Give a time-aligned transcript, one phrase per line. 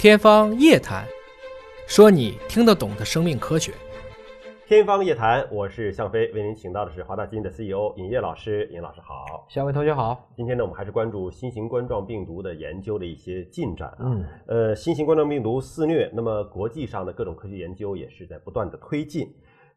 [0.00, 1.04] 天方夜谭，
[1.86, 3.70] 说你听得懂的生命科学。
[4.66, 8.66] 天方夜谭，我是向飞，为您请到的是华大基因的 CEO 尹烨老师。
[8.72, 10.26] 尹老师好，向飞同学好。
[10.34, 13.98] 今天呢，我们还是关注新型冠状病毒的研究的一些进展啊。
[14.00, 19.30] 嗯，呃，新型冠状病毒肆虐，那么国际上的各种科学研究也是在不断的推进。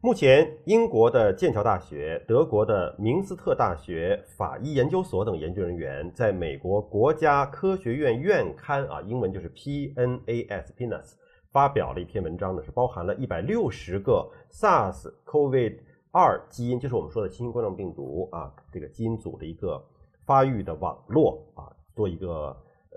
[0.04, 11.14] 目前，英国的剑桥大学、德国的明斯特大学法医研究所等研究人员，在美国国家科学院院刊啊，英文就是 PNAS（PNAS）
[11.50, 15.78] 发表了一篇文章呢，是包含了一百六十个 SARS COVID
[16.12, 19.82] 二基因，就是我们说的新型冠状病毒啊，这个基因组的一个
[20.26, 22.54] 发育的网络啊，做一个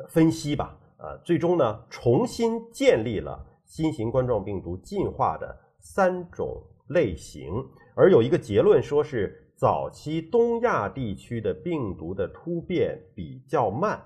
[0.09, 0.77] 分析吧。
[0.97, 6.61] 呃，最终呢，重新建立了新型冠状病毒进化的三种。
[6.87, 7.51] 类型，
[7.95, 14.01] 而有一个结论说是早期东亚地区的病毒的突变比较慢。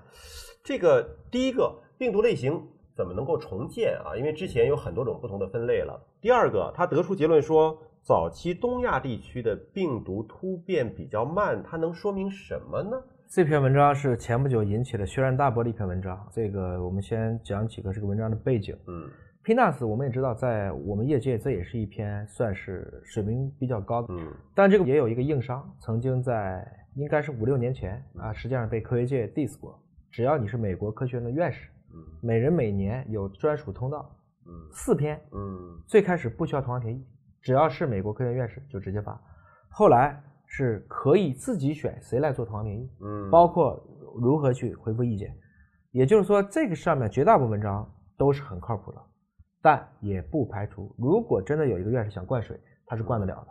[0.64, 2.60] 这个第一个病毒类型
[2.94, 4.16] 怎么能够重建啊？
[4.16, 6.00] 因为之前有很多种不同的分类了。
[6.20, 13.02] 第二个，他得出结论说早期东亚地区的病毒突变比较慢，它能说明什么呢？
[13.28, 16.18] 这篇文章是前不久引起了轩然大波的一篇文章。
[16.32, 18.76] 这个我们先讲几个这个文章的背景。
[18.86, 19.10] 嗯。
[19.44, 29.76] PNAS 我们也知道，在我们业界这也是一篇算是水平比较高的，嗯，但这个也有一个硬伤，曾经在应该是五六年前啊，实际上被科学界 diss 过。
[30.12, 34.14] 只要你是美国科学院的院士，嗯，每人每年有专属通道，
[34.46, 37.04] 嗯，四篇，嗯，最开始不需要同行评议，
[37.40, 39.20] 只要是美国科学院院士就直接发，
[39.70, 43.84] 后来是可以自己选谁来做同行评议，嗯，包括
[44.20, 45.34] 如何去回复意见，
[45.90, 49.02] 也就是说这个上面绝大部分文章都是很靠谱的。
[49.62, 53.48] 但也不排除，如果真的有一个院士想灌水，他是灌得了的。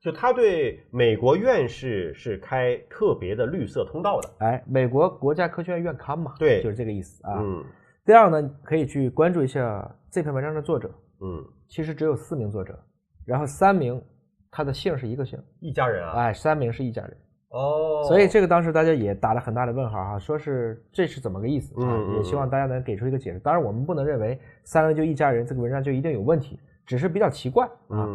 [0.00, 4.30] 就他对美国院士是开特别的绿色通道的。
[4.38, 7.38] 哎，美国国家科学院院刊嘛，对，就是这个意思啊。
[7.38, 7.62] 嗯。
[8.06, 10.90] 第二呢，可以去关注一下这篇文章的作者。
[11.20, 11.44] 嗯。
[11.68, 12.82] 其实只有四名作者，
[13.26, 14.02] 然后三名
[14.50, 16.12] 他的姓是一个姓，一家人啊。
[16.14, 17.16] 哎，三名是一家人。
[17.50, 22.14] 哦，所以这个当时大家也打了很大的问号哈，说是这是怎么个意思啊？
[22.16, 23.40] 也希望大家能给出一个解释。
[23.40, 28.08] 当然，我们不能认为三个就一家人，这个文章就一定有问题，只是比较奇怪啊。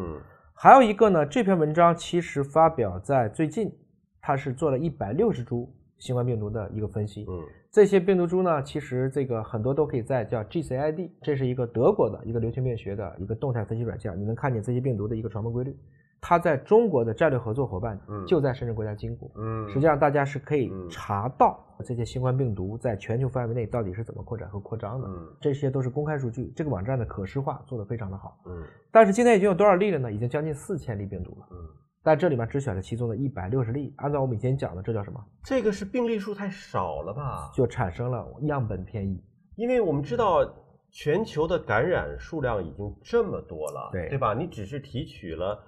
[0.53, 3.69] 还有一个呢，这篇文章其实发表在最近，
[4.21, 7.25] 它是做了一百六十株新冠病毒的一个分析。
[7.27, 15.75] 嗯，这些病毒株呢，其实这个很多都可以在叫 GCID，这是一个德国的一个流行病学的一个动态分析软件，你能看见这些病毒的一个传播规律。
[16.27, 19.31] 它在中国的战略合作伙伴就在深圳国家基因库。
[19.35, 25.07] 嗯，实际上大家是可以查到这些新冠病毒在全球范围内到底是怎么扩展和扩张的。
[25.07, 26.51] 嗯，这些都是公开数据。
[26.55, 28.39] 这个网站的可视化做得非常的好。
[28.47, 30.11] 嗯，但是今天已经有多少例了呢？
[30.11, 31.47] 已经将近四千例病毒了。
[31.51, 31.57] 嗯，
[32.01, 33.93] 但这里面只选了其中的一百六十例。
[33.97, 35.23] 按照我们以前讲的，这叫什么？
[35.43, 37.51] 这个是病例数太少了吧？
[37.53, 39.23] 就产生了样本偏移。
[39.57, 40.43] 因为我们知道
[40.89, 44.33] 全球的感染数量已经这么多了，对对吧？
[44.33, 45.63] 你只是提取了。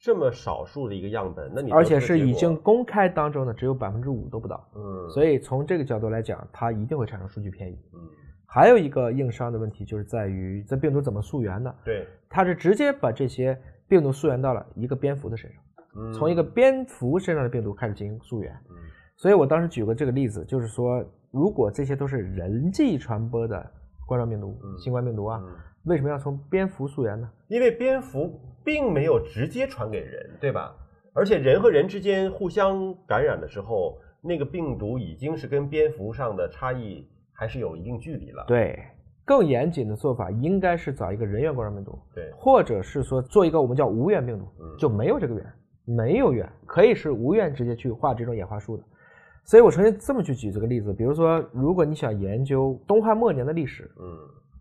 [0.00, 8.00] 这么少数的一个样本，那你而且是已经公开当中的只有百分之五都不到，嗯，所以从这个角度来讲，它一定会产生数据偏移，嗯，
[8.46, 15.62] 还有一个硬伤的问题就是在于这病毒怎么溯源的，对，它是直接把这些病毒溯源到了一个蝙蝠的身上，
[15.96, 18.76] 嗯，从一个蝙蝠身上的病毒开始进行溯源，嗯，
[19.16, 23.70] 所以我当时举过这个例子，就是说如果这些都是人际传播的
[24.06, 25.42] 冠状病毒、新冠病毒啊，
[25.84, 27.30] 为什么要从蝙蝠溯源呢？
[27.48, 28.40] 因为蝙蝠。
[28.62, 30.76] 并没有直接传给人，对吧？
[31.14, 38.44] 而且人和人之间互相感染的时候，那个病毒已经是跟蝙蝠上的差异还是有一定距离了。
[38.46, 38.78] 对，
[39.24, 44.46] 更严谨的做法应该是找一个人源冠状病毒，对，或者是说做一个我们叫无源病毒，
[44.78, 45.52] 就没有这个源，
[45.86, 48.84] 没有源，可以是无源直接去画这种演化树的。
[49.46, 54.18] 所以我曾经这么去举这个例子，比如说，如果你想研究东汉末年的历史，嗯。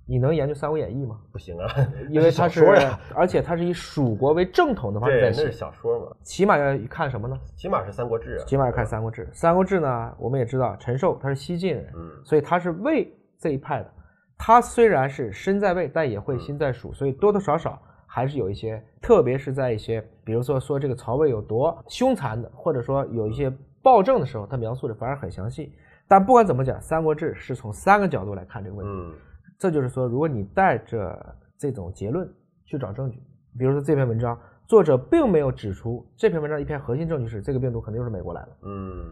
[0.09, 1.19] 你能研究《三国演义》吗？
[1.31, 1.67] 不行啊，
[2.09, 2.65] 因为它是，
[3.13, 6.07] 而且它是以蜀国为正统的方式在写，那是小说嘛。
[6.23, 7.37] 起码要看什么呢？
[7.55, 8.45] 起码是《三国志》啊。
[8.47, 9.25] 起码要看《三国志》。
[9.31, 13.07] 《三国志》呢，我们也知道，陈寿他是西晋人，嗯，所以他是魏
[13.37, 13.93] 这一派的。
[14.35, 23.53] 他虽然是身在魏，但也会心在蜀，所以多多少少还是有一些，特别是在一些，比如说说这个曹魏有多凶残的，或者说有一些
[23.83, 25.71] 暴政的时候，他描述的反而很详细。
[26.07, 28.91] 但不管怎么讲，《三国志》是从三个角度来看这个问题。
[28.91, 29.13] 嗯。
[29.59, 32.27] 这就是说，如果你带着这种结论
[32.65, 33.21] 去找证据，
[33.57, 39.11] 比如说这篇文章，作者并没有指出这篇文章一篇核心证据是这个病毒肯定是美国来的，嗯，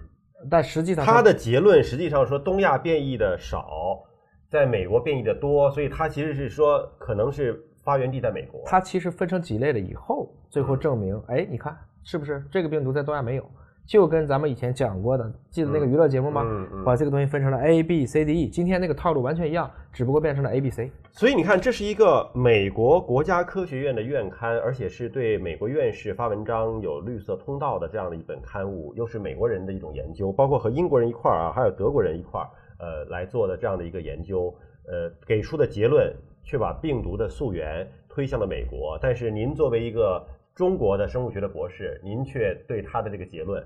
[0.50, 4.02] 但实际上他的结论实际上说东亚变异的少，
[4.48, 8.64] 在美国变异的多，所以他其实是说可能是发源地在美国。
[8.66, 13.44] 他其实分成几类了以后，最后证明，哎，你看是不是这个病毒在东亚没有？
[13.88, 16.44] 就跟咱们以前讲过的，记得那个娱乐节目吗？
[16.46, 20.92] 嗯嗯把这个东西分成了 A、B、C、D、E，今天那个套路完全一样，只不过变成了 A、B、C。
[21.14, 32.50] 所以你看，这是一个美国国家科学院的院刊，而且是对美国院士发文章有绿色通道的这样的一本刊物，又是美国人的一种研究，包括和英国人一块儿啊，还有德国人一块儿，
[32.80, 34.54] 呃，来做的这样的一个研究，
[34.86, 36.14] 呃，给出的结论
[36.44, 39.00] 却把病毒的溯源推向了美国。
[39.02, 40.22] 但是您作为一个
[40.54, 43.66] 中国的生物学的博士，您却对他的这个结论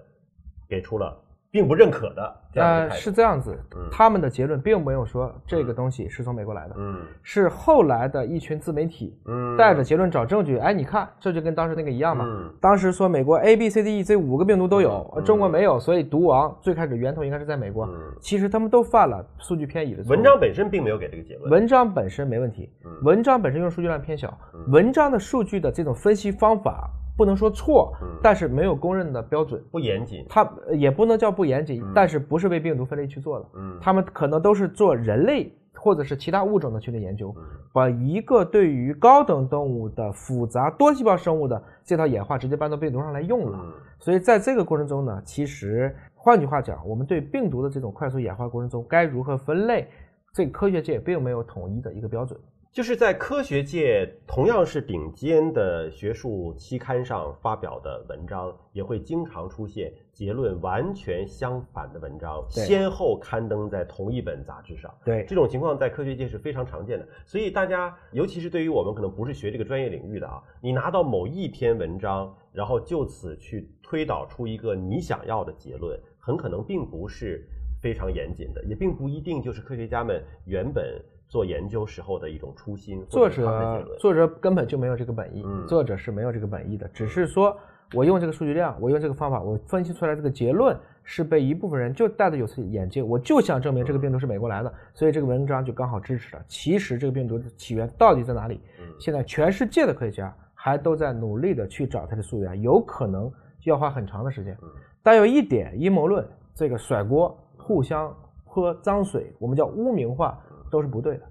[0.71, 1.13] 给出了
[1.53, 2.89] 并不认可的这样的呃。
[2.91, 10.57] 是这样子嗯，他们的结论并没有说这个东西是从美国来的，嗯是后来的一群自媒体嗯，带着结论找证据。
[10.59, 12.23] 哎，你看，这就跟当时那个一样嘛。
[12.25, 17.85] 嗯当时说美国 A、B、C、D、E 这五个病毒都有，嗯中国没有，所以毒王最开始源头应该是在美国。
[17.85, 20.11] 嗯其实他们都犯了数据偏移的错误。
[20.11, 21.51] 文章本身并没有给这个结论。
[21.51, 26.89] 文章本身没问题，嗯文章本身用数据量偏小，嗯文章的数据的这种分析方法
[27.21, 29.63] 不能说错嗯，但是没有公认的标准。
[29.69, 30.25] 不严谨。
[30.27, 43.59] 它呃也不能叫不严谨嗯，但是不是为病毒分类去做的，嗯，他们可能都是做人类或者是其他物种的去的研究，嗯把一个对于高等动物的复杂多细胞生物的这套演化直接搬到病毒上来用了。
[43.61, 49.87] 嗯所以在这个过程中呢，其实换句话讲，我们对病毒的这种快速演化过程中该如何分类，
[50.33, 52.39] 这个科学界并没有统一的一个标准。
[52.71, 64.89] 就是在科学界同样是顶尖的学术期刊上发表的文章，也会经常出现结论完全相反的文章，先后刊登在同一本杂志上。
[65.03, 77.45] 对这种情况在科学界是非常常见的，所以大家，尤其是对于我们可能不是学这个专业领域的啊，你拿到某一篇文章，然后就此去推导出一个你想要的结论，很可能并不是
[77.81, 83.97] 非常严谨的，也并不一定就是科学家们原本做研究时候的一种初心，作或者。
[83.99, 87.57] 作者根本就没有这个本意，嗯作者是没有这个本意的，只是说
[87.93, 96.43] 我用这个数据量，我用这个方法，我分析出来这个结论是被一部分人就戴着有色眼镜，我就想证明这个病毒是美国来的，所以这个文章就刚好支持了。
[96.47, 98.61] 其实这个病毒的起源到底在哪里？
[98.79, 103.31] 嗯现在全世界的科学家还都在努力的去找它的溯源，有可能
[103.63, 104.69] 要花很长的时间嗯。
[105.01, 106.23] 但有一点，阴谋论
[106.53, 108.15] 这个甩锅、互相
[108.45, 110.37] 泼脏水，我们叫污名化，
[110.69, 111.25] 都是不对的。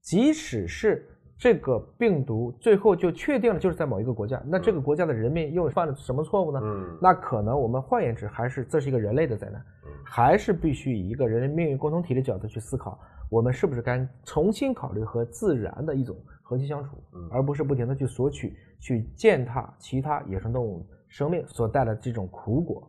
[0.00, 6.60] 即使是这个病毒最后就确定了就是在某一个国家，那这个国家的人民又犯了什么错误呢？
[6.62, 9.62] 嗯那可能我们换言之，还是这是一个人类的灾难，
[10.04, 12.98] 还是必须以一个人类命运共同体的角度去思考，
[13.28, 22.88] 我们是不是该重新考虑和自然的一种和谐相处，嗯而不是不停的去索取、去践踏其他野生动物生命所带来的这种苦果。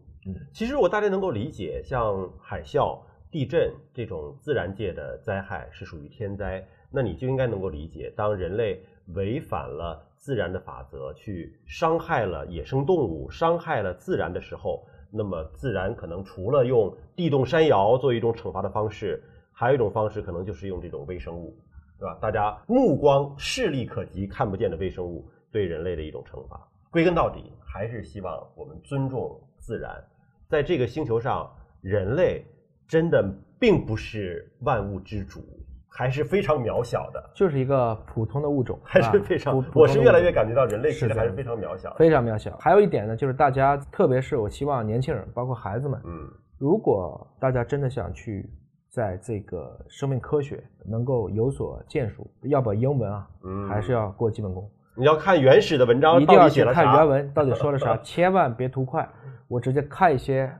[0.53, 2.99] 其实如果大家能够理解，像海啸、
[3.31, 8.81] 地震这种自然界的灾害是属于天灾，那你就应该能够理解，当人类
[9.13, 21.55] 违反了自然的法则，去伤害了野生动物、伤害了自然的时候，那么自然可能除了用地动山摇作为一种惩罚的方式，还有一种方式可能就是用这种微生物，
[21.99, 22.17] 对吧？
[22.21, 26.67] 大家目光视力可及、看不见的微生物对人类的一种惩罚。
[26.91, 30.03] 归根到底，还是希望我们尊重自然。
[30.49, 31.49] 在这个星球上，
[31.81, 32.45] 人类
[32.87, 33.23] 真的
[33.59, 35.41] 并不是万物之主，
[35.89, 39.55] 还是非常渺小的，就是一个普通的物种，还是啊非常。
[39.75, 41.95] 我是越来越感觉到人类其实还是非常渺小的。
[41.97, 42.55] 非常渺小。
[42.57, 46.29] 还有一点呢，就是大家，特别是我希望年轻人，包括孩子们，嗯
[46.59, 48.49] 如果大家真的想去
[48.89, 57.07] 在这个生命科学能够有所建树，要把英文啊，嗯，还是要过基本功，你要看原始的文章一定要去到底写了啥看原。
[57.07, 59.07] 文到底说了啥， 千万别图快。
[59.47, 60.51] 我直接看一些，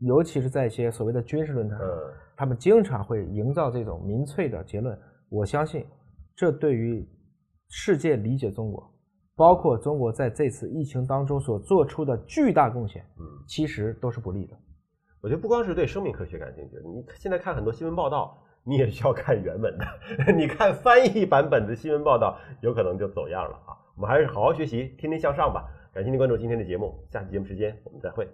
[0.00, 4.98] 尤其是在一些所谓的军事论坛上，嗯他们经常会营造这种民粹的结论。
[5.30, 5.86] 我相信，
[6.34, 7.08] 这对于
[7.68, 8.92] 世界理解中国，
[9.36, 14.56] 包括中国在这次疫情当中所做出的巨大贡献，嗯，其实都是不利的。
[15.22, 19.86] 我觉得不光是对生命科学感兴趣，你现在看很多新闻报道，你也需要看原文的。
[20.36, 23.78] 你看翻译版本的新闻报道，有可能就走样了啊。
[23.96, 25.70] 我们还是好好学习，天天向上吧。
[25.92, 28.28] 感谢您关注今天的节目，下期节目时间我们再会。